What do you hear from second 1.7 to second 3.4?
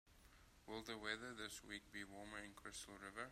be warmer in Crystal River?